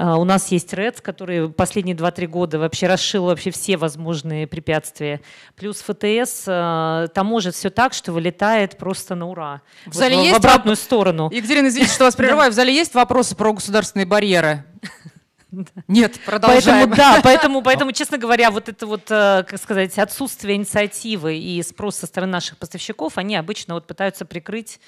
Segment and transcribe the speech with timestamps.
[0.00, 5.20] А, у нас есть РЭЦ, который последние 2-3 года вообще расшил вообще все возможные препятствия.
[5.56, 9.60] Плюс ФТС а, таможит все так, что вылетает просто на ура.
[9.86, 10.84] В, зале в, есть в обратную воп...
[10.84, 11.30] сторону.
[11.32, 12.52] Екатерина, извините, что вас прерываю.
[12.52, 14.64] В зале есть вопросы про государственные барьеры?
[15.88, 16.90] Нет, продолжаем.
[16.90, 21.62] Поэтому, да, поэтому, поэтому, честно говоря, вот это вот, э, как сказать, отсутствие инициативы и
[21.62, 24.78] спрос со стороны наших поставщиков, они обычно вот пытаются прикрыть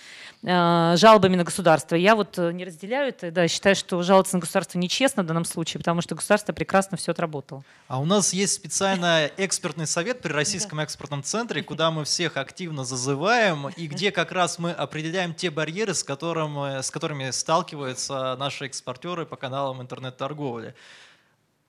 [0.43, 1.95] э, жалобами на государство.
[1.97, 5.47] Я вот э, не разделяю это, да, считаю, что жаловаться на государство нечестно в данном
[5.47, 7.63] случае, потому что государство прекрасно все отработало.
[7.89, 10.85] А у нас есть специально экспертный совет при Российском да.
[10.85, 15.95] экспортном центре, куда мы всех активно зазываем и где как раз мы определяем те барьеры,
[15.95, 20.75] с, которым, с которыми сталкиваются наши экспортеры по каналам интернет-торговли торговли.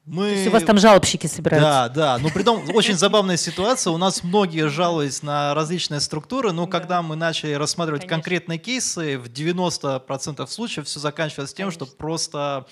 [0.04, 0.30] Мы...
[0.30, 1.70] То есть у вас там жалобщики собираются?
[1.70, 2.18] Да, да.
[2.18, 3.92] Ну, при том, очень забавная ситуация.
[3.92, 6.72] У нас многие жалуются на различные структуры, но да.
[6.72, 8.16] когда мы начали рассматривать Конечно.
[8.16, 11.86] конкретные кейсы, в 90% случаев все заканчивалось тем, Конечно.
[11.86, 12.66] что просто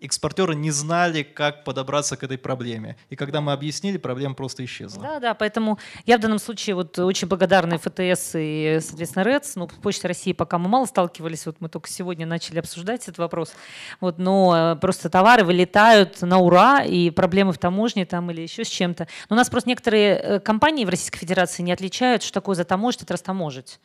[0.00, 2.96] экспортеры не знали, как подобраться к этой проблеме.
[3.10, 5.02] И когда мы объяснили, проблема просто исчезла.
[5.02, 9.56] Да, да, поэтому я в данном случае вот очень благодарна ФТС и, соответственно, РЭЦ.
[9.56, 13.52] Ну, Почта России пока мы мало сталкивались, вот мы только сегодня начали обсуждать этот вопрос.
[14.00, 18.64] Вот, но э, просто товары вылетают на ура, и проблемы в таможне там или еще
[18.64, 19.08] с чем-то.
[19.28, 23.02] Но у нас просто некоторые э, компании в Российской Федерации не отличают, что такое затаможить
[23.02, 23.78] от растаможить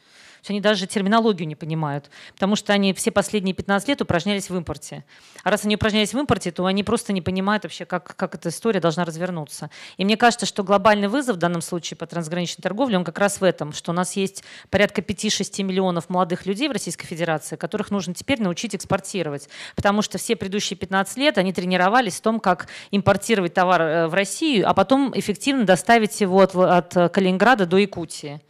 [0.44, 4.56] есть они даже терминологию не понимают, потому что они все последние 15 лет упражнялись в
[4.56, 5.06] импорте.
[5.44, 8.50] А раз они упражнялись в импорте, то они просто не понимают вообще, как, как эта
[8.50, 9.70] история должна развернуться.
[9.98, 13.40] И мне кажется, что глобальный вызов в данном случае по трансграничной торговле, он как раз
[13.40, 17.92] в этом, что у нас есть порядка 5-6 миллионов молодых людей в Российской Федерации, которых
[17.92, 19.48] нужно теперь научить экспортировать.
[19.76, 24.14] Потому что все предыдущие 15 лет они тренировались в том, как импортировать товар э, в
[24.14, 28.42] Россию, а потом эффективно доставить его от, от Калининграда до Якутии.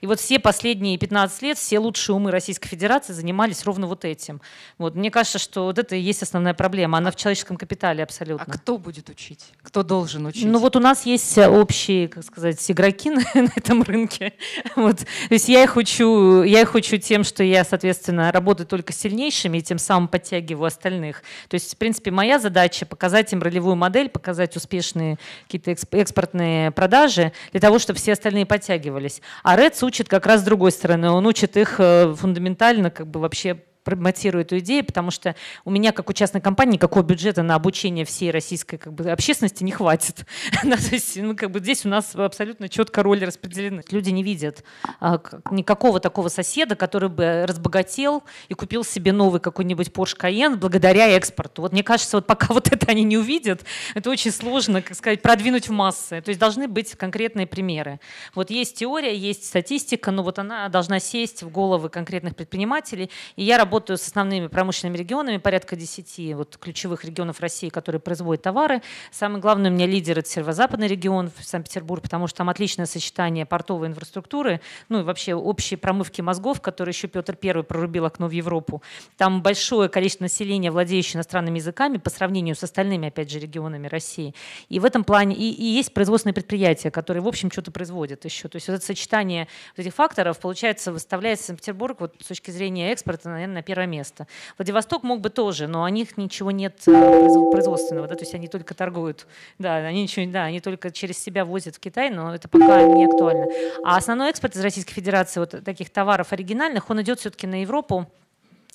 [0.00, 4.40] И вот все последние 15 лет все лучшие умы Российской Федерации занимались ровно вот этим.
[4.78, 4.94] Вот.
[4.94, 6.98] Мне кажется, что вот это и есть основная проблема.
[6.98, 8.44] Она в человеческом капитале абсолютно.
[8.46, 9.46] А кто будет учить?
[9.62, 10.44] Кто должен учить?
[10.44, 14.34] Ну вот у нас есть общие, как сказать, игроки на, на этом рынке.
[14.76, 14.98] Вот.
[14.98, 18.96] То есть я их учу, я их учу тем, что я, соответственно, работаю только с
[18.96, 21.22] сильнейшими и тем самым подтягиваю остальных.
[21.48, 27.32] То есть, в принципе, моя задача показать им ролевую модель, показать успешные какие-то экспортные продажи
[27.52, 29.20] для того, чтобы все остальные подтягивались.
[29.42, 31.10] А Red учит как раз с другой стороны.
[31.10, 35.34] Он учит их э, фундаментально как бы вообще промотирую эту идею, потому что
[35.64, 39.64] у меня, как у частной компании, никакого бюджета на обучение всей российской как бы, общественности
[39.64, 40.26] не хватит.
[40.62, 43.82] ну, как бы здесь у нас абсолютно четко роли распределены.
[43.90, 44.62] Люди не видят
[45.00, 51.08] а, никакого такого соседа, который бы разбогател и купил себе новый какой-нибудь Porsche Cayenne благодаря
[51.08, 51.62] экспорту.
[51.62, 55.22] Вот мне кажется, вот пока вот это они не увидят, это очень сложно, как сказать,
[55.22, 56.20] продвинуть в массы.
[56.20, 58.00] То есть должны быть конкретные примеры.
[58.34, 63.10] Вот есть теория, есть статистика, но вот она должна сесть в головы конкретных предпринимателей.
[63.36, 68.00] И я работаю работаю с основными промышленными регионами, порядка 10 вот, ключевых регионов России, которые
[68.00, 68.82] производят товары.
[69.12, 73.86] Самый главный у меня лидер– это северо-западный регион, Санкт-Петербург, потому что там отличное сочетание портовой
[73.86, 78.82] инфраструктуры, ну и вообще общей промывки мозгов, которые еще Петр I прорубил окно в Европу.
[79.16, 84.34] Там большое количество населения, владеющее иностранными языками, по сравнению с остальными, опять же, регионами России.
[84.68, 88.48] И в этом плане и, и есть производственные предприятия, которые, в общем, что-то производят еще.
[88.48, 89.46] То есть вот это сочетание
[89.76, 94.26] этих факторов, получается, выставляет Санкт-Петербург вот, с точки зрения экспорта, наверное, первое место.
[94.56, 98.48] Владивосток мог бы тоже, но у них ничего нет э, производственного, да, то есть они
[98.48, 99.26] только торгуют,
[99.58, 103.04] да, они ничего, да, они только через себя возят в Китай, но это пока не
[103.04, 103.46] актуально.
[103.84, 108.06] А основной экспорт из Российской Федерации вот таких товаров оригинальных, он идет все-таки на Европу,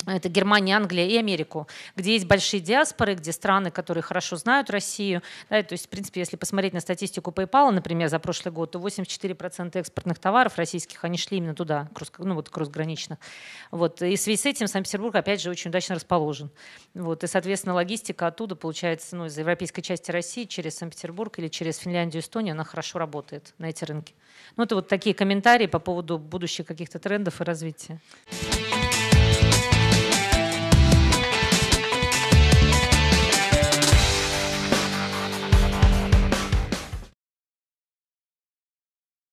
[0.06, 5.22] это Германия, Англия и Америку, где есть большие диаспоры, где страны, которые хорошо знают Россию.
[5.50, 8.80] Да, то есть, в принципе, если посмотреть на статистику PayPal, например, за прошлый год, то
[8.80, 13.20] 84% экспортных товаров российских, они шли именно туда, ну вот кругосграничных.
[13.72, 14.02] Вот.
[14.02, 16.50] И в связи с этим Санкт-Петербург, опять же, очень удачно расположен.
[16.94, 17.24] Вот.
[17.24, 22.22] И, соответственно, логистика оттуда, получается, ну, из европейской части России через Санкт-Петербург или через Финляндию,
[22.22, 24.14] Эстонию, она хорошо работает на эти рынки.
[24.58, 28.00] Ну, это вот такие комментарии по поводу будущих каких-то трендов и развития.